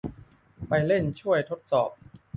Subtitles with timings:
[0.67, 1.89] ไปเล่น- ช่วยทดสอบ